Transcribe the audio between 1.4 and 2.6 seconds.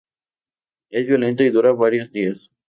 y dura varios días.